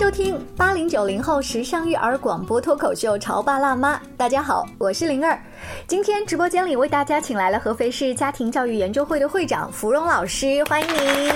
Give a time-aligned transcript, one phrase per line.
[0.00, 3.96] 收听八零九零后时尚育儿广播脱口秀《潮爸辣妈》。
[4.16, 5.38] 大家好，我是灵儿。
[5.86, 11.30] 今天直播间里为大家请来了合肥市家庭教育研究会的会长芙蓉老师，欢迎您。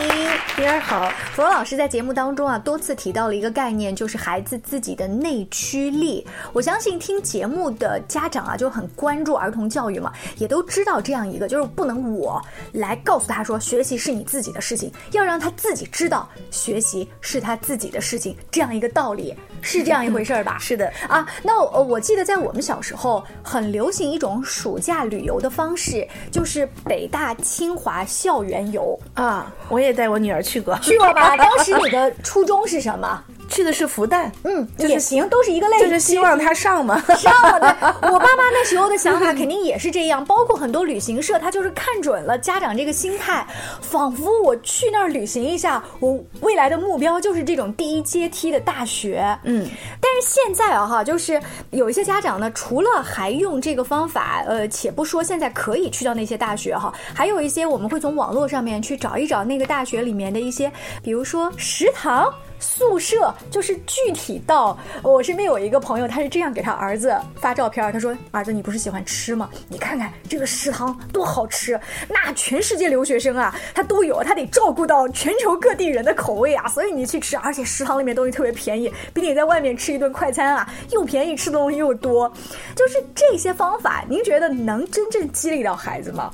[0.56, 6.24] 灵儿好，芙蓉老师在节目当中啊多次提到了一个概念，就是孩子自己的内驱力。
[6.52, 12.40] 我相信听节目的家长啊就很关注儿童教育嘛，也都知道这样一个，就是不能我
[12.72, 20.56] 来告诉他说学习是你自己的事情，要让他自己知道学习是他自己的事情，这样一个道理是这样一回事儿吧？
[20.60, 21.26] 是的啊。
[21.42, 28.96] 那我我记得在我们小时候很流行一种暑假旅游的方式，就是北大清华校园游。
[29.14, 31.36] 啊，我也带我女儿去过，去过吧？
[31.36, 33.24] 当时你的初衷是什么？
[33.54, 37.00] 去的是复旦，嗯，也行，都是一个类，就是希望他上嘛。
[37.14, 37.76] 上了的。
[38.10, 43.46] 我爸妈那时候的想法肯定也是这样，包括很多旅行社，他就是看准了家长这个心态，
[43.80, 49.24] 仿佛我去那儿旅行一下，我未来的目标就是这种第一阶梯的大学。
[49.44, 49.64] 嗯，
[50.00, 51.40] 但是现在啊哈，就是
[51.70, 60.72] 有一些家长呢，除了还用这个方法，呃，且不说现在可以去到那些大学哈，还有一些我们会从网络上面去找一找那个大学里面的一些，
[61.04, 62.34] 比如说食堂。
[62.58, 69.50] 宿舍就是具体到我身边有一个朋友，他是这样给他儿子发照片，他说：“儿子，你不是喜欢吃吗？
[69.68, 82.32] 你看看这个食堂多好吃，那全世界留学生啊，他都有，他得照顾到全球各地人的口味啊，所以你去吃，而且食堂里面东西特别便宜，比你在外面吃一顿快餐啊又便宜，吃的东西又多。
[82.74, 86.30] 就是这些方法，您觉得能真正激励到孩子吗？”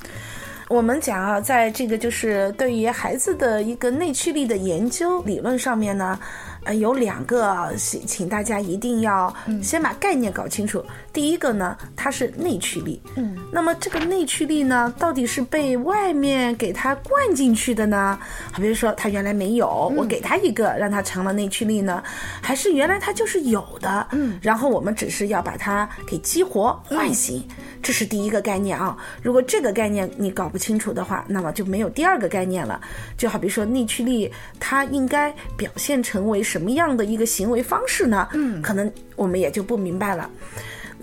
[0.71, 6.17] 我们讲啊，在这个就是对于孩子的一个内驱力的研究理论上面呢，
[6.63, 10.81] 呃，有两个，请请大家一定要先把概念搞清楚。
[11.11, 18.17] 第一个呢，它是内驱力，嗯，那么这个内驱力呢，到底是被外面给他灌进去的呢？
[18.53, 22.01] 好比如说他原来没有，我给他一个，让他成了内驱力呢，
[22.41, 27.45] 还是原来他就是有的，嗯，然后我们只是要把它给激活唤醒。
[27.81, 28.95] 这是第一个概念啊！
[29.21, 32.79] 如果这个概念你搞不清楚的话，那么就没有第二个概念了。
[33.17, 38.27] 就好比说内驱力，它应该表现成为什么样的一个行为方式呢？
[38.33, 40.29] 嗯，可能我们也就不明白了。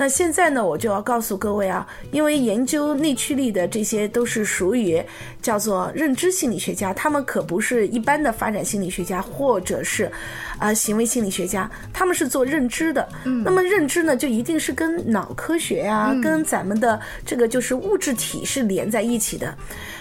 [0.01, 5.03] 那现在呢，我就要告诉各位啊，因为研究内驱力的这些都是属于
[5.43, 10.09] 叫做认知心理学家，他们可不是一般的发展心理学家或者是
[10.57, 13.09] 啊行为心理学家，他们是做认知的。
[13.25, 19.53] 嗯，那么认知呢，就一定是跟脑科学啊，跟咱们的这个就是物质体是连在一起的。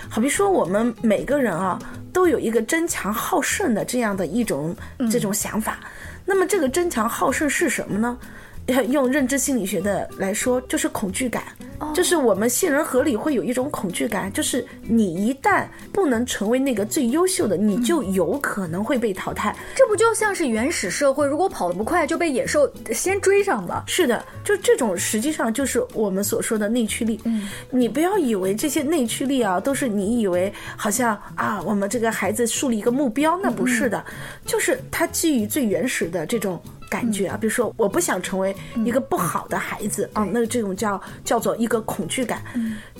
[0.07, 1.79] 好比说，我们每个人啊，
[2.13, 4.75] 都有一个争强好胜的这样的一种
[5.09, 5.79] 这种想法。
[6.23, 8.15] 那么这个争强好胜是什么呢？
[8.89, 11.43] 用认知心理学的来说，就是恐惧感，
[11.97, 19.55] 就是我们杏仁核里会有一种恐惧感，就是你一旦不能成为那个最优秀的，你就有可能会被淘汰。
[19.73, 23.83] 这不就像是原始社会，如果跑得不快，就被野兽先追上吗？
[23.87, 27.19] 是的，就这种实际上就是我们所说的内驱力。
[27.23, 34.05] 嗯，你不要以为这些内驱力啊，都是你以为好像啊，我们这个孩子树立一个目标，那不是的，
[34.45, 36.61] 就是他基于最原始的这种。
[36.89, 38.55] 感觉啊，比如说，我不想成为
[38.85, 42.43] 一个不好的孩子啊，那这种叫叫做一个恐惧感，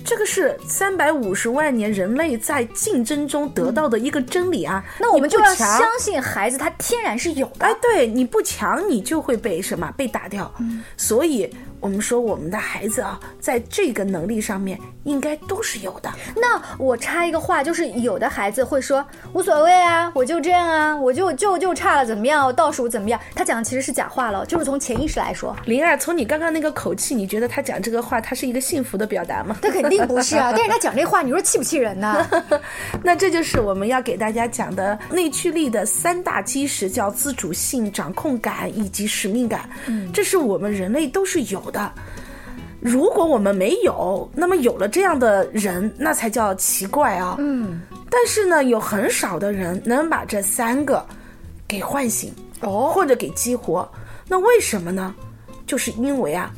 [0.04, 4.84] 这个是三百五十万年人类在竞争中得到的一个真理啊。
[5.00, 7.66] 那我们就要相信孩子他天然是有的。
[7.66, 10.52] 哎，对，你不强，你就会被什么被打掉。
[10.96, 11.54] 所以。
[11.80, 16.10] 我们说，我们的孩子啊，在这个能力上面应该都是有的。
[16.36, 22.46] 那我插一个话，就是有的孩子会说无所谓啊，我就这样啊，我就就就差了怎么样？
[22.46, 23.20] 我倒数怎么样？
[23.36, 25.56] 他讲的其实是假话了，就是从潜意识来说。
[25.66, 29.56] 灵儿，从你刚刚那个口气，你觉得他讲这个话，他是一个幸福的表达吗？
[29.62, 30.52] 他肯定不是啊。
[30.56, 32.28] 但是他讲这话，你说气不气人呢？
[33.04, 39.70] 那这就是我们要给大家讲的内驱力的三大基石，叫自主性、掌控感以及使命感。
[39.86, 41.67] 嗯，这是我们人类都是有。
[41.72, 41.92] 的，
[42.80, 47.36] 如果我们没有，那么有了这样的人，那才叫奇怪啊。
[47.40, 51.06] 嗯，但是呢，有很少的人能把这三个
[51.68, 53.90] 给唤醒哦，或者给激活。
[54.28, 55.14] 那为什么呢？
[55.66, 56.54] 就是因为啊，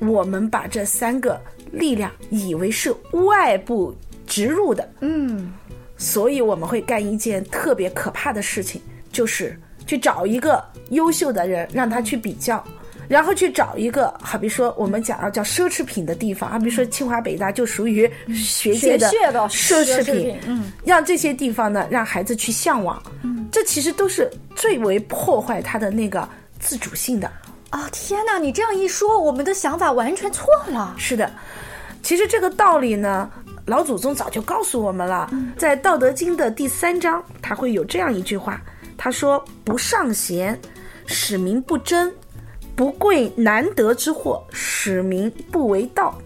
[0.00, 1.40] 我们把这三个
[1.70, 3.94] 力量以为是外部
[4.26, 5.52] 植入的，嗯，
[5.96, 8.80] 所以我们会干一件特别可怕的事情，
[9.12, 9.56] 就是
[9.86, 12.64] 去找一个优秀的人，让他去比较。
[13.08, 19.08] 然后去找一个，好比说我们讲啊叫奢侈品的地方好，比如说清华北大就属于学界的
[19.48, 26.28] 奢侈品，嗯，让这些地方呢让孩子去向往，嗯，这其实都是最为破坏他的那个
[26.60, 27.30] 自主性的。
[27.72, 30.94] 哦天哪，你这样一说，我们的想法完全错了。
[30.98, 31.30] 是的，
[32.02, 33.30] 其实这个道理呢，
[33.64, 38.60] 老祖宗早就告诉我们了，在《道德经》的第三章，他会有这样一句话，
[38.98, 40.58] 他说：“不尚贤。”
[41.10, 42.12] 使民不争，
[42.78, 46.16] 不贵难得之货，使民不为盗。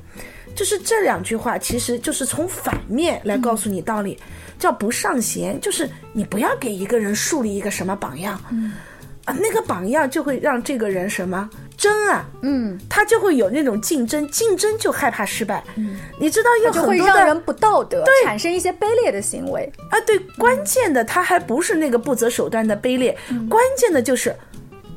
[0.55, 4.19] 就是这两句话，其实就是从反面来告诉你道理，
[4.59, 8.75] 叫不上贤，就是你不要给一个人树立一个什么榜样，嗯，
[9.25, 19.73] 啊，那个榜样就会让这个人什么争啊，嗯，他就会有那种竞争，竞争就害怕失败，嗯，你知道有很多的会让人不道德，产生一些卑劣的行为。
[19.89, 23.17] 啊，对，关键的他还不是那个不择手段的卑劣，
[23.49, 24.37] 关键的就是，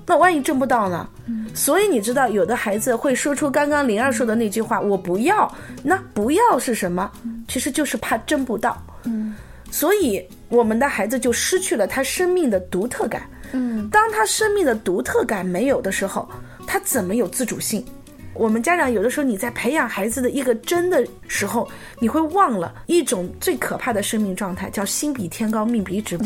[0.06, 1.07] 那万一挣不到呢？
[1.54, 7.10] 所以你知道，有的孩子会说出刚刚灵儿说的那句话：“我不要。”那不要是什么？
[7.48, 8.81] 其实就是怕挣不到。
[9.04, 9.34] 嗯，
[9.72, 13.24] 所以我们的孩子就失去了他生命的独特感。
[13.54, 16.30] 嗯，当他生命的独特感没有的时候，
[16.68, 17.86] 他怎么有自主性？
[18.36, 21.68] 我们家长有的时候你在培养孩子的一个真的时候，
[22.00, 26.26] 你会忘了一种最可怕的生命状态，叫心比天高，命比纸薄，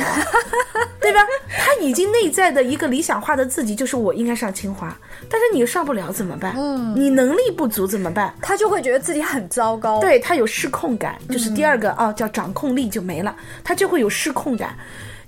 [1.00, 1.22] 对吧？
[1.48, 4.96] 他已经内在的一个理想化的自己，就是我应该上清华，
[5.30, 6.56] 但是你上不了怎么办？
[6.58, 8.34] 嗯，你能力不足怎么办？
[8.42, 10.00] 他就会觉得自己很糟糕。
[10.00, 14.76] 对他有失控感，就是第二个哦，叫掌控力就没了，他就会有失控感。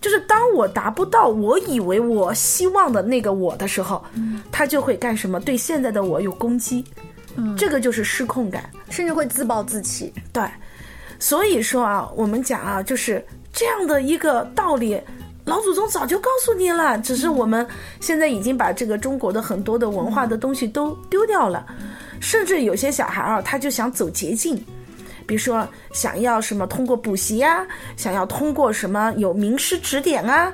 [0.01, 4.03] 就是当我达不到我以为我希望的那个我的时候，
[4.51, 5.39] 他就会干什么？
[5.39, 6.83] 对现在的我有攻击，
[7.56, 8.69] 这个就是失控感。
[8.89, 10.12] 甚至会自暴自弃。
[10.33, 10.44] 对，
[11.19, 15.00] 所以说啊，我们讲啊，就是这样的一个道理，
[15.45, 17.65] 老祖宗早就告诉你了，只是我们
[18.00, 21.65] 现在已经把这个中国的很多的文化的东西都丢掉了，
[22.19, 24.62] 甚至有些小孩啊，他就想走捷径。
[25.31, 30.51] 比如说，想要什么通过补习呀、想要通过什么有名师指点啊，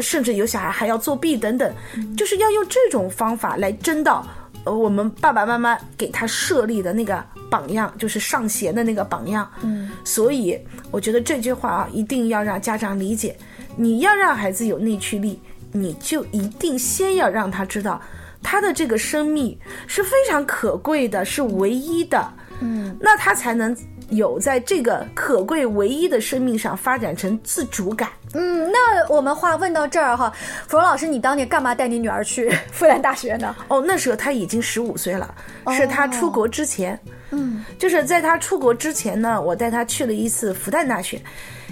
[0.00, 1.74] 甚至有小孩还要作弊等等，
[2.16, 4.24] 就是要用这种方法来争到
[4.64, 9.50] 呃我们爸爸妈妈给他设立的那个榜样，就是上贤的那个榜样。
[9.62, 10.56] 嗯，所以
[10.92, 13.36] 我觉得这句话啊，一定要让家长理解。
[13.74, 15.40] 你要让孩子有内驱力，
[15.72, 18.00] 你就一定先要让他知道，
[18.40, 19.58] 他的这个生命
[19.88, 22.32] 是非常可贵的，是唯一的。
[22.60, 23.76] 嗯，那他才能
[24.10, 28.10] 有在这个可贵唯一的生命上发展成自主感。
[28.34, 30.32] 嗯，那我们话问到这儿哈，
[30.68, 33.54] 芙蓉老师，你当年干嘛带你女儿去 复旦大学呢？
[33.68, 35.34] 哦，那时候她已经十五岁了，
[35.70, 36.98] 是她出国之前。
[37.30, 41.20] 嗯，就是在她出国之前呢，我带她去了一次复旦大学。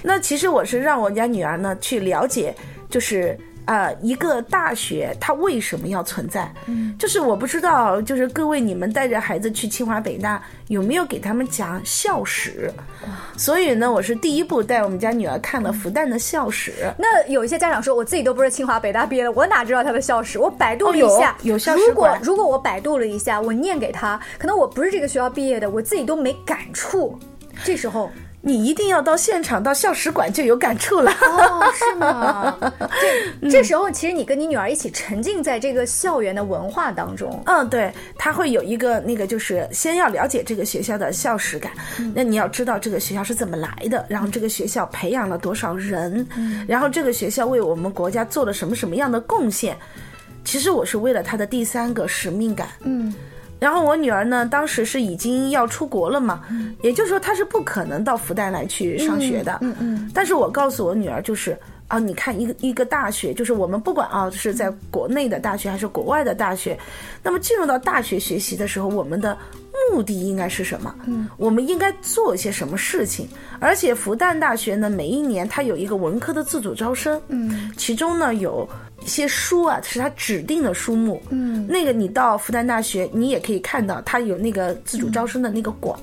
[0.03, 2.55] 那其实我是让我家女儿呢去了解，
[2.89, 3.39] 就是。
[3.65, 6.53] 呃，一个大学它为什么要存在？
[6.67, 12.73] 嗯，就是我不知道，就是各位你们带着孩子去清华北大，有没有给他们讲校史？
[13.37, 16.73] 所以呢，我是第一步带我们家女儿看了复旦的校史。
[16.99, 20.39] 那有一些家长说，我自己都不是清华北大毕业的，我哪知道他的校史？
[20.39, 27.19] 我百度了一下，哦有有校史如果如果我百度了一下，我念给他，可能我不是这个学校毕业的，我自己都没感触。
[27.65, 28.11] 这时候，
[28.45, 31.13] 你一定要到现场，到校史馆就有感触了。
[31.13, 32.59] 哦，是吗？
[33.41, 37.41] 这 这时候，其实你跟你女儿一起沉浸在这个校园的文化当中。
[37.47, 41.71] 嗯，对，他会有一个那个，就是先要了解这个学校的校史感，
[42.15, 46.27] 那你要知道这个学校是怎么来的，然后这个学校培养了多少人，
[46.67, 49.77] 然后这个学校为我们国家做了什么什么样的贡献。
[50.45, 53.15] 其实我是为了他的第三个使命感，嗯。
[53.63, 56.43] 然后我女儿呢，当时是已经要出国了嘛，
[56.83, 59.57] 也就是说她是不可能到复旦来去上学的。
[59.61, 60.11] 嗯嗯。
[60.13, 61.57] 但是我告诉我女儿，就是
[61.93, 66.79] 啊，你看一个一个大学，就是我们不管啊是在国内的大学还是国外的大学，
[67.23, 69.37] 那么进入到大学学习的时候，我们的
[69.91, 70.95] 目的应该是什么？
[71.05, 73.29] 嗯，我们应该做一些什么事情？
[73.61, 78.67] 而且复旦大学呢，每一年它有一个文科的自主招生，嗯，其中呢有
[79.05, 85.95] 一些书啊是它指定的书目，嗯，那个你到复旦大学，你也可以看到它有那个自主招生的那个馆。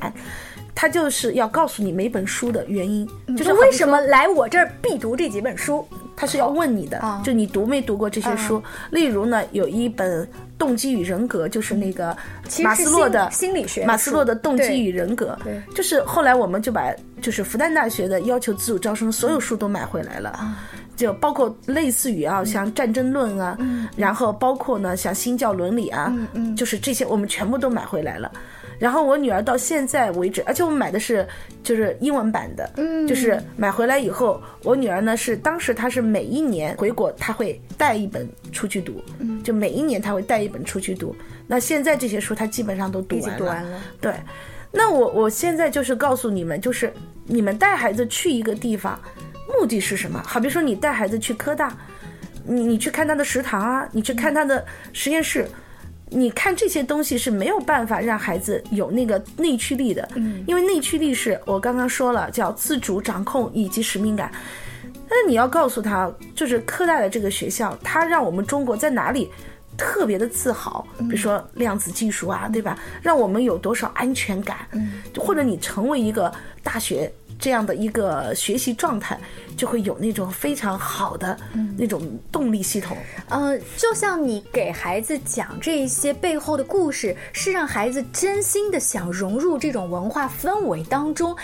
[0.79, 3.05] 它就是要告诉你每本书的原因，
[3.35, 5.85] 就是为什么来我这儿必读这几本书？
[6.15, 7.21] 他是要问你的，哦。
[7.21, 8.63] 就你读没读过这些书？
[8.89, 10.25] 例如呢，有一本
[10.57, 12.15] 《动机与人格》，就是那个
[12.63, 15.37] 马斯洛的心心理学马斯洛的《动机与人格》，
[15.75, 20.29] 就是后来我们就把就是复旦大学的要求自主招生所有书都买回来了。
[20.29, 20.63] 啊。
[20.95, 23.57] 就包括类似于啊，像战争论啊，
[23.97, 26.13] 然后包括呢像新教伦理啊，
[26.55, 28.31] 就是这些我们全部都买回来了。
[28.79, 31.27] 然后我女儿到现在为止，而且我们买的是
[31.61, 41.13] 就是英文版的，嗯，就是买回来以后，我女儿呢是当时她是每一年回国，她会带一本出去读，嗯，就每一年她会带一本出去读。
[41.45, 43.81] 那现在这些书她基本上都读完读完了。
[43.99, 44.13] 对，
[44.71, 46.93] 那我我现在就是告诉你们，就是
[47.25, 48.97] 你们带孩子去一个地方，
[49.59, 50.23] 目的是什么？
[50.25, 51.75] 好比说你带孩子去科大，
[52.45, 55.45] 你你去看他的食堂啊，你去看他的实验室。
[56.09, 64.31] 你看这些东西是没有办法让孩子有那个内驱力的，嗯，因为内驱力是我刚刚说了，叫自主掌控以及使命感。
[65.07, 69.29] 但是你要告诉他，就是科大的这个学校，它让我们中国在哪里
[69.77, 72.77] 特别的自豪，比如说量子技术啊，对吧？
[73.01, 74.57] 让我们有多少安全感，
[75.17, 79.17] 或者你成为一个大学这样的一个学习状态，
[79.55, 81.39] 就会有那种非常好的
[81.77, 82.97] 那种动力系统。
[83.29, 91.35] 呃，就像你给孩子讲这一些背后的故事，是让孩子真心的想融入这种文化氛围当中，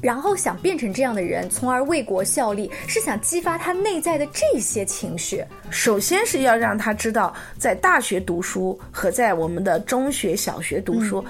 [0.00, 5.44] 然后想变成这样的人，从而为国效力，是想激发他内在的这些情绪。
[5.70, 11.24] 首先是要让他知道，在大学读书和在我们的中学、小学读书。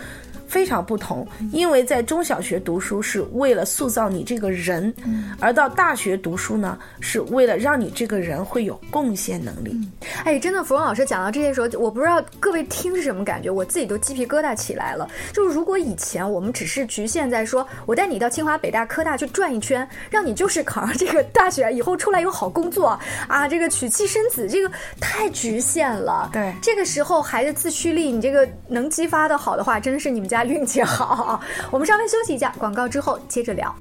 [0.54, 4.94] 非常不同，因为在中小学读书是为了塑造你这个人，
[5.40, 9.76] 而到大学读书呢，是为了让你这个人会有贡献能力。
[10.22, 15.08] 哎，真的，芙蓉老师讲到这些时候，我不知道各位听是什么感觉，我自己都鸡皮疙瘩起来了。
[15.32, 22.96] 就是如果以前我们只是局限在说，我带你到清华、北大、科大去转一圈，让你就是考上这个大学，以后出来有好工作
[23.26, 24.70] 啊，这个娶妻生子，这个
[25.00, 26.30] 太局限了。
[26.32, 30.43] 对，这个时候孩子自驱力，你这个能激发的好的话，真的是你们家。
[30.44, 33.74] 运气好，我们稍微休息一下，广告之后接着聊。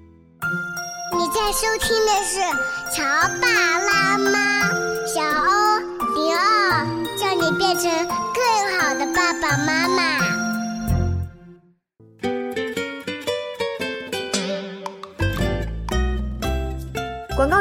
[1.16, 2.40] 你在收听的是
[2.96, 3.04] 《乔
[3.40, 3.48] 爸
[3.80, 4.30] 拉妈》，
[5.06, 5.80] 小欧
[6.16, 6.86] 迪奥，
[7.18, 7.84] 叫你变成
[8.34, 10.23] 更好的爸爸妈妈。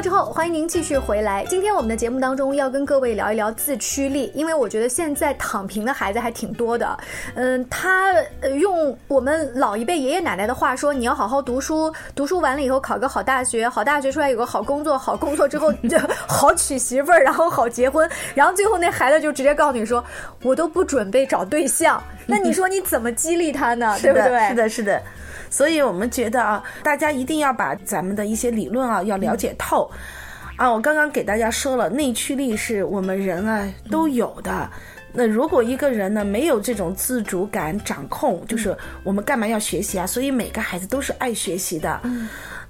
[0.02, 1.44] 之后，欢迎您继续回来。
[1.48, 6.98] 今天我们的节目当中要跟各位聊一聊自驱力，因为我觉得现在躺平的孩子还挺多的。
[7.36, 8.12] 嗯，他
[8.58, 20.04] 用我们老一辈爷爷奶奶的话说，你要好好读书，读书完了以后考个好大学，好大学出来有个好工作，好工作之后就 好娶媳妇儿，然后好结婚，然后最后那孩子就直接告诉你说，
[20.42, 22.02] 我都不准备找对象。
[22.26, 23.96] 那你说你怎么激励他呢？
[24.02, 24.48] 对不对？
[24.48, 25.00] 是的，是的。
[25.52, 29.88] 所以我们觉得啊，大家一定要把咱们的一些理论啊要了解透，
[30.56, 34.68] 啊，我刚刚给大家说了，内驱力是我们人啊都有的。
[35.12, 40.06] 那如果一个人呢没有这种自主感、掌控，就是我们干嘛要学习啊？
[40.06, 42.00] 所以每个孩子都是爱学习的。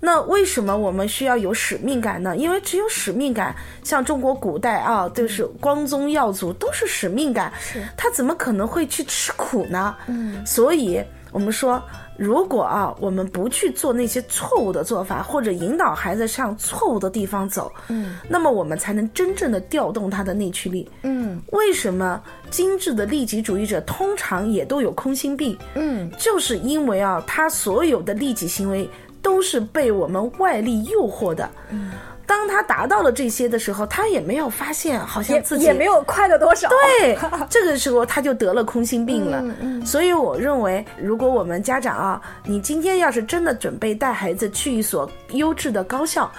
[0.00, 2.36] 那为什么我们需要有使命感呢？
[2.36, 7.52] 因为只有使命感，像中国古代啊，就是光宗耀祖，都是使命感，
[7.96, 9.94] 他怎么可能会去吃苦呢？
[10.08, 11.00] 嗯，所以
[11.32, 11.82] 我们说。
[12.18, 20.88] 如果啊，我们不去做那些错误的做法，或者引导孩子向错误的地方走，嗯，那么我们才能真正的调动他的内驱力。
[21.02, 25.56] 嗯，为什么精致的利己主义者通常也都有空心病？
[25.74, 28.88] 嗯，就是因为啊，他所有的利己行为
[29.22, 31.48] 都是被我们外力诱惑的。
[31.70, 31.92] 嗯。
[32.32, 36.66] 当他达到了这些的时候，他也没有发现，好像自己也没有快乐多少。
[36.70, 37.14] 对，
[37.50, 39.44] 这个时候他就得了空心病了。
[39.84, 46.32] 所以我认为，如果我们家长啊，你今天要是真的准备带孩子去一所优质的高校，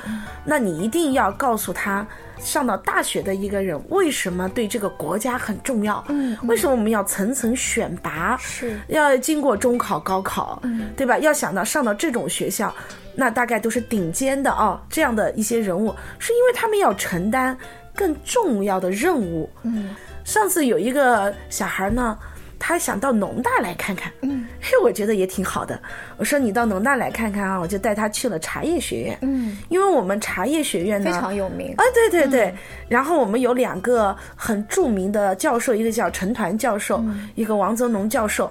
[0.44, 2.04] 那你一定要告诉他。
[2.40, 6.04] 上到大学的一个人，为什么对这个国家很重要？
[6.10, 8.36] 嗯，为什么我们要层层选拔？
[8.38, 11.18] 是要经过中考、高考，嗯，对吧？
[11.20, 12.74] 要想到上到这种学校，
[13.16, 17.58] 那大概都是顶尖的啊，这样的一些人物，是因为他们要承担
[17.96, 19.50] 更重要的任务。
[19.64, 22.18] 嗯，上次有一个小孩呢。
[22.66, 25.78] 他想到农大来看看，嗯，嘿，我觉得也挺好的。
[26.16, 32.56] 我说你到农大来看看啊，我就带他去了茶叶学院，嗯，因为我们茶叶学院呢非常有名啊，对对对。
[32.88, 37.04] 然后我们有两个很著名的教授，一个叫陈团教授，
[37.36, 38.50] 一个王泽农教授。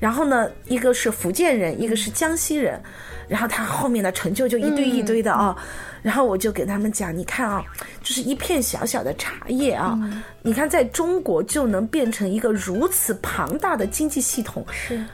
[0.00, 2.82] 然后呢，一个是福建人，一个是江西人。
[3.28, 5.56] 然后他后面的成就就一堆一堆的啊。
[6.04, 7.64] 然后我就给他们讲，你看啊，
[8.02, 9.98] 就是一片小小的茶叶啊，
[10.42, 14.62] 你看在中国就能变成一个如此庞大的经济系统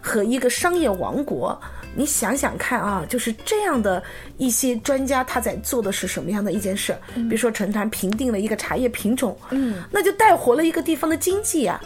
[0.01, 1.57] 和一个商业王国。
[1.95, 4.03] 你想想看啊，就是这样的
[4.37, 6.93] 一些专家他在做的是什么样的一件事？
[7.15, 11.81] 比如说陈团评定了一个茶叶品种，嗯，那就带活了一个地方的经济呀。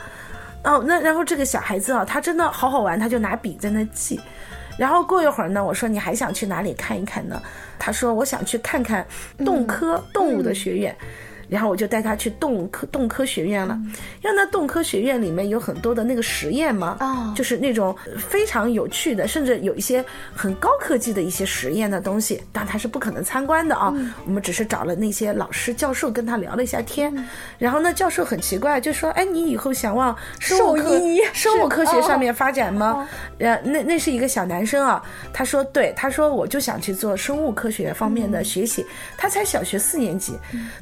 [0.63, 4.19] 哦，那然后这个小孩子啊，他真的好好玩，他就拿笔在那记。
[4.79, 7.41] 然后过一会儿呢，我说你还想去哪里看一看呢？
[7.79, 9.07] 他说我想去看看
[9.45, 10.97] 动科动物的学院。
[11.49, 13.79] 然后我就带他去动科动科学院了，
[14.23, 23.95] 因为那动科学院里面有很多的那个实验嘛，哦，就是那种非常有趣的，甚至有一些很高科技的一些实验的东西，但他是不可能参观的啊。
[24.25, 27.15] 我们只是找了那些老师教授跟他聊了一下天，
[27.59, 30.99] 然后那，教授很奇怪，就说：“哎，你以后想往生物科
[31.35, 33.07] 生物科学上面发展吗？”
[33.39, 38.85] 呃，那那是一个小男生啊，他说：“对，他说我就想去做生物科学方面的学习。”
[39.19, 40.33] 他才小学四年级，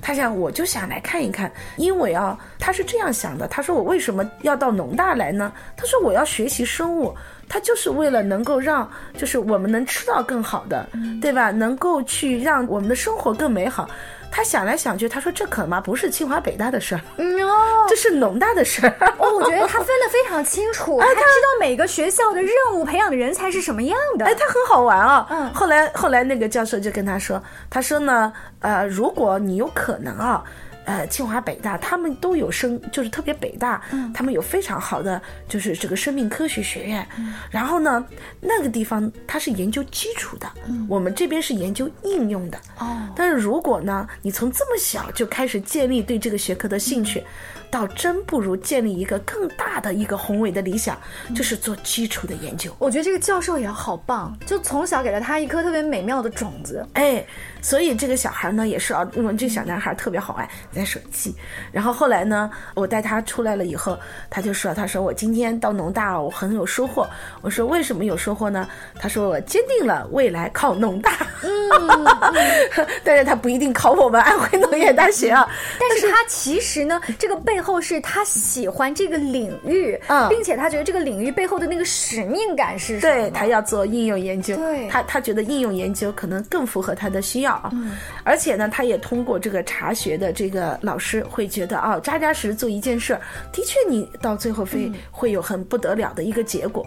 [0.00, 0.51] 他想我。
[0.52, 3.48] 就想来看一看，因为啊，他是这样想的。
[3.48, 7.12] 他说：“我为什么要到农大来呢？”他说：“我要学习生物，
[7.48, 10.86] 他就是为了能够让，就是我们能吃到更好的，
[11.20, 11.50] 对吧？
[11.50, 13.88] 能够去让我们的生活更美好。”
[14.32, 17.00] 他想来想去，他说这可嘛不是清华北大的事儿，
[17.88, 18.96] 这是农大的事儿。
[19.18, 24.24] 哦，我觉得他分得非常清楚， 他知道每个学校的任务培养的人才是什么样的。
[24.24, 25.26] 哎，他很好玩啊。
[25.30, 30.42] 嗯后来后来那个教授就跟他说，他说呢，呃，如果你有可能啊。
[30.84, 33.80] 呃，清华、北大他们都有生，就是特别北大，
[34.12, 37.06] 他们有非常好的就是这个生命科学学院。
[37.50, 38.04] 然后呢，
[38.40, 40.50] 那个地方它是研究基础的，
[40.88, 42.58] 我们这边是研究应用的。
[42.78, 47.22] 哦，但是如果呢，你从这么小就开始建立对这个学科的兴趣，
[47.70, 50.98] 倒真不如建立一个更大的一个宏伟的理想，
[51.34, 52.74] 就是做基础的研究。
[52.78, 56.86] 我觉得这个教授也好棒，就从小给了他一颗特别美妙的种子。
[56.94, 57.24] 哎，
[57.60, 61.34] 所以这个小孩呢也是啊，我们这小男孩特别好玩，在手机。
[61.70, 63.98] 然后后来呢，我带他出来了以后，
[64.30, 67.08] 他就说：“他说我今天到农大，我很有收获。”
[67.42, 72.06] 我说：“为什么有收获呢？”他说：“我坚定了未来考农大。”嗯，
[73.04, 75.48] 但是他不一定考我们安徽农业大学啊。
[75.78, 83.14] 但是他其实呢，这个背后是他喜欢这个领域，嗯并且他觉得这个领域背后的那个使命感是什么？
[83.14, 87.70] 对他要做应用研究，对他他觉得应用研究可能更符合他的需要啊。
[87.72, 87.92] 嗯
[88.24, 93.20] 而且呢，他也通过这个查学的这个老师会觉得哦，扎扎实实做一件事儿，
[93.52, 96.86] 的确你到最后嗯会、会有很不得了的一个结果。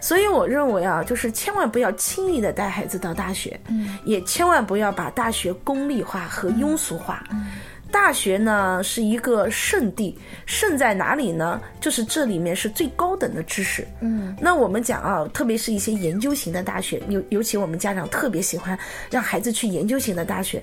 [0.00, 7.22] 所以我认为啊，就是千万不要轻易的带孩子到大学，嗯，也千万不要把大学功利化和庸俗化。
[7.92, 11.60] 大学呢是一个圣地，圣在哪里呢？
[11.78, 13.86] 就是这里面是最高等的知识。
[14.00, 18.76] 嗯，那我们讲啊，特别是一些研究型的大学，尤尤其我们家长特别喜欢
[19.10, 20.62] 让孩子去研究型的大学。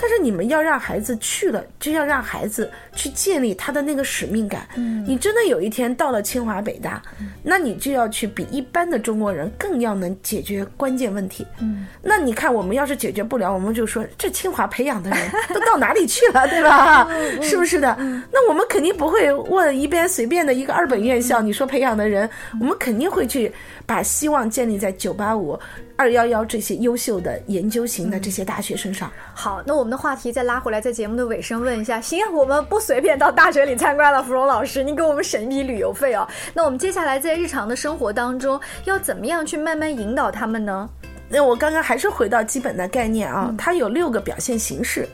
[0.00, 4.66] 但是你们要让孩子去了，就要让孩子去建立他的那个使命感。
[4.76, 7.02] 嗯，你真的有一天到了清华北大，
[7.42, 11.46] 那你就要去比一般的中国人更要能解决关键问题。
[11.60, 17.08] 嗯，那你看我们要是解决不了，我们就说这清华培养的人都到哪里去了，对吧？
[17.42, 17.96] 是不是的？
[18.32, 22.28] 那我们肯定不会问一边随便的一个二本院校，你说培养的人，
[22.60, 23.52] 我们肯定会去
[23.84, 25.58] 把希望建立在九八五、
[25.96, 29.10] 二幺幺这些优秀的研究型的这些大学身上。
[29.34, 36.28] 好，那我们的话题再拉回来，在节目的尾声问一下，行，我们不随便到大学里参观了，芙蓉老师，您给我们省一笔旅游费哦。
[36.52, 40.86] 那我们接下来在日常的生活当中，要怎么样去慢慢引导他们呢？
[41.30, 45.08] 那我刚刚还是回到基本的概念啊，它有六个表现形式。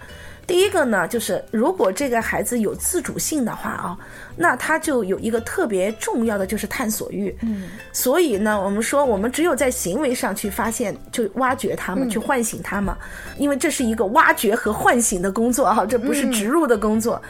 [0.45, 3.97] 第一个呢，就是如果这个孩子有自主性的话啊，
[4.37, 7.35] 那他就有一个特别重要的就是探索欲。
[7.43, 12.95] 嗯，所以呢，我们说我们只有在行为上去发现，就挖掘他们，去唤醒他们，
[13.39, 17.21] 因为这是一个挖掘和唤醒的工作哈，这不是植入的工作。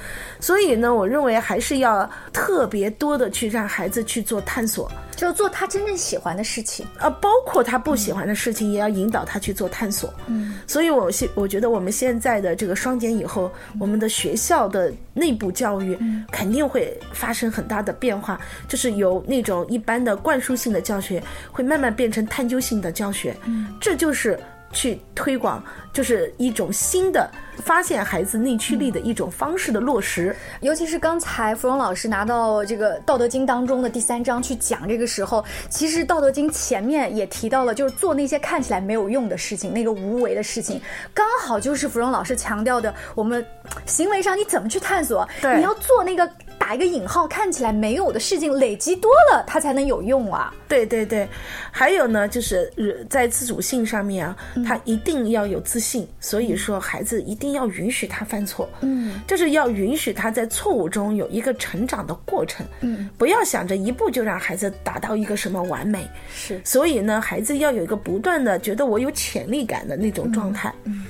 [0.40, 4.90] 所以呢，我认为还是要特别多的去让孩子去做探索。
[5.16, 6.84] 就做他真正喜欢的事情。
[6.98, 10.12] 呃，包括他不喜欢的事情，也要引导他去做探索。
[10.26, 15.96] 嗯，所以我现我觉得我们现在的这个双减以后，我们的学校的内部教育
[16.32, 23.36] 肯定会发生很大的变化，就是由那种一般的灌输性的教学，会慢慢变成探究性的教学。
[23.44, 24.38] 嗯，这就是
[24.72, 27.30] 去推广，就是一种新的
[27.62, 30.34] 发现孩子内驱力的一种方式的落实。
[30.60, 40.80] 尤其是刚才芙蓉老师拿到这个《道德经》当中的第三章去讲这个时候，其实《道德经》前面也提到了，就是做那些看起来没有用的事情，那个无为的事情，
[41.14, 43.46] 刚好就是芙蓉老师强调的，我们
[43.86, 46.28] 行为上你怎么去探索，对你要做那个
[46.64, 50.50] 打一个引号看起来没有的事情，累积多了它才能有用啊。
[50.66, 51.28] 对对对，
[51.70, 54.34] 还有呢，就是呃在自主性上面啊，
[54.66, 56.08] 他一定要有自信。
[56.20, 66.08] 所以说，孩子一定要允许他犯错，嗯，就是要允许他在错误中有一个成长的过程，嗯，不要想着一步就让孩子达到一个什么完美。
[66.34, 70.72] 是所以呢，孩子要有一个不断的觉得我有潜力感的那种状态。
[70.84, 71.04] 嗯，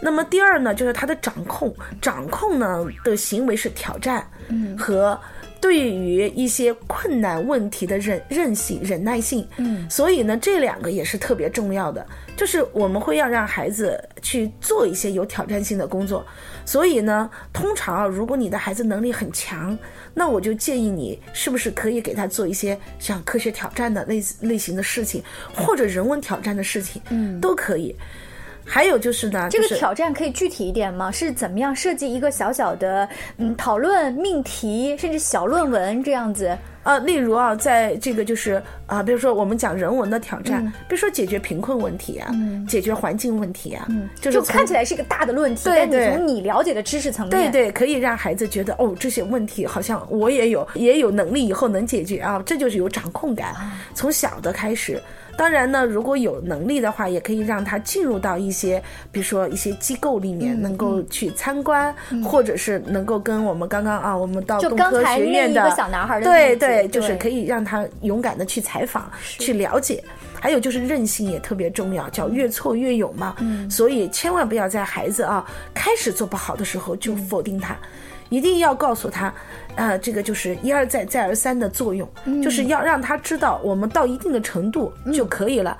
[0.00, 5.18] 那么第二呢，就是他的掌控，掌控呢的行为是挑战，嗯，和
[5.60, 9.46] 对于一些困难问题的忍韧性、忍耐性。
[9.56, 12.06] 嗯，所以呢，这两个也是特别重要的，
[12.36, 16.24] 就是我们会要让孩子去做一些有挑战性的工作。
[16.66, 19.76] 所以呢，通常啊，如果你的孩子能力很强，
[20.12, 25.22] 那我就建议你是不是可以给他做一些像科学挑战的类类型的事情，
[25.54, 27.96] 或者人文挑战的事情，嗯，都可以。
[28.66, 31.10] 还有就是呢，这个挑战可以具体一点吗？
[31.10, 36.56] 是怎么样设计一个小小的嗯讨论命题，甚至小论文这样子？
[36.82, 42.30] 呃，例如啊，在这个就是啊、比如说我们讲人文的挑战，比如说解决贫困问题啊，
[42.68, 43.88] 解决环境问题啊，
[44.20, 53.52] 就是就看起来是一个大的论题，对对但你从你了解的知识层面，对对，可以让孩子觉得哦，这些问题好像我也有，也有能力以后能解决啊，这就是有掌控感。
[53.92, 55.02] 从小的开始，
[55.36, 61.94] 当然呢，如果有能力的话，也可以让他进入到一些，比如说一些机构里面，能够去参观，
[62.24, 70.02] 或者是能够跟我们刚刚啊，我们到就工科刚学院的小男孩的对对，就是可以让他勇敢的去采访、去了解。
[70.38, 73.34] 还有就是韧性也特别重要，叫越挫越勇嘛。
[73.40, 75.44] 嗯，所以千万不要在孩子啊
[75.74, 77.76] 开始做不好的时候就否定他，
[78.28, 79.32] 一定要告诉他，
[79.74, 82.08] 呃，这个就是一而再再而三的作用，
[82.42, 85.76] 就是要让他知道我们到一定的程度就可以了。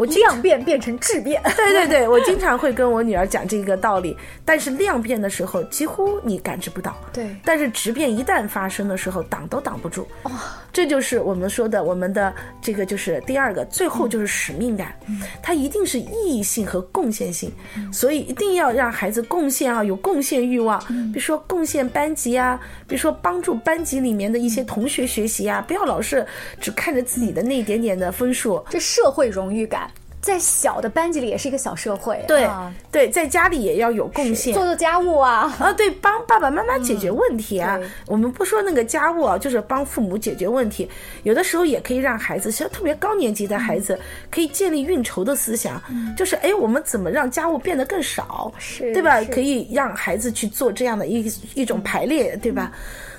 [0.00, 1.42] 我量变变成质变。
[1.54, 6.96] 对对对，我经常会跟我女儿讲这个道理，但是量变的时候几乎你感知不到。
[7.12, 10.08] 对但是质变一旦发生的时候，挡都挡不住。
[10.22, 10.30] 哦，
[10.72, 12.32] 这就是我们说的，我们的
[12.62, 14.94] 这个就是第二个，最后就是使命感，
[15.42, 17.52] 它一定是意义性和贡献性，
[17.92, 20.78] 所以一定要让孩子贡献啊，有贡献欲望，
[21.12, 22.58] 比如说贡献班级啊，
[22.88, 26.24] 比如说帮助班级里面的一些同学学习啊，不要老是
[26.58, 28.64] 只看着自己的那一点点的分数。
[28.70, 29.89] 这社会荣誉感，
[30.20, 32.22] 在小的班级里也是一个小社会。
[32.28, 35.52] 对、啊对，在家里也要有贡献，做做家务啊。
[35.58, 37.78] 啊，对，帮爸爸妈妈解决问题啊。
[37.78, 40.88] 对我们不说那个家务啊，就是帮父母解决问题。
[41.22, 43.98] 有的时候也可以让孩子，像特别高年级的孩子，
[44.30, 45.82] 可以建立运筹的思想，
[46.16, 49.22] 就是哎，我们怎么让家务变得更少，是对吧？
[49.24, 52.70] 可以让孩子去做这样的一一种排列，对吧？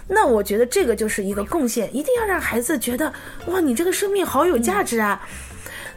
[0.08, 3.12] 那我觉得这个就是一个贡献，一定要让孩子觉得
[3.48, 5.20] 哇，你这个生命好有价值啊。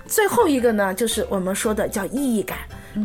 [0.06, 2.58] 最后一个呢，就是我们说的叫意义感，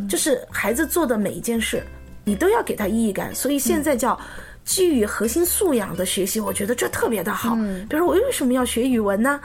[0.07, 1.83] 就是孩子做的每一件事，
[2.23, 3.33] 你都要给他意义感。
[3.33, 4.19] 所以现在叫
[4.65, 7.55] 基于核心素养的学习，我觉得这特别的好。
[7.89, 9.39] 比如说，我为什么要学语文呢？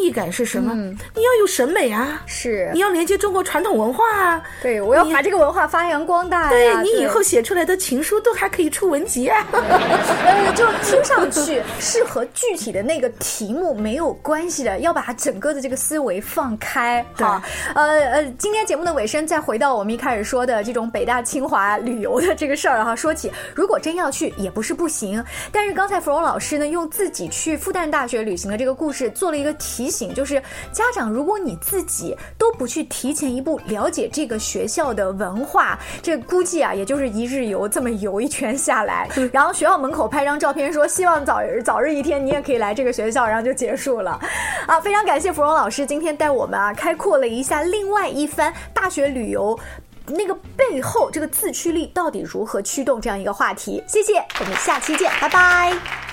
[0.00, 0.74] 意义感是什么？
[0.74, 4.42] 你要有审美啊，是你要连接中国传统文化啊。
[4.62, 6.50] 对，我要把这个文化发扬光大呀。
[6.50, 9.46] 对你以后写出来的情书都还可以出文集啊。
[9.52, 17.04] 呃，就听上去 是和具体的那个题目没有关系的，要把它整个的这个思维放开。
[17.16, 17.42] 对哈，
[17.74, 30.40] 呃呃，今天节目的尾声，再回到我们一开始说的这种北大清华旅游的这个事儿哈，说起如果真要去也不是不行，但是刚才芙蓉老师呢，用自己去复旦大学旅行的这个故事做了一个提醒，就是
[30.70, 44.20] 家长，如果你自己都不去提前一步了解这个学校的文化，这估计啊，也就是一日游这么游一圈下来， 然后学校门口拍张照片说希望早日早日一天你也可以来这个学校，然后就结束了。
[44.68, 49.58] 啊，非常感谢芙蓉老师今天带我们啊开阔了一下另外一番大学旅游。
[50.06, 53.82] 那个背后，这个自驱力到底如何驱动这样一个话题？
[53.88, 56.11] 谢谢，我们下期见，拜拜。